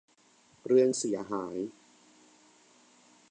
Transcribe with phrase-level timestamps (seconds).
[0.65, 1.57] เรื่องเสียหาย